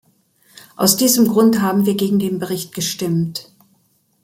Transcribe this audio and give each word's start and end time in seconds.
Aus 0.77 0.97
diesem 0.97 1.27
Grund 1.27 1.61
haben 1.61 1.85
wir 1.85 1.93
gegen 1.93 2.17
den 2.17 2.39
Bericht 2.39 2.73
gestimmt. 2.73 3.51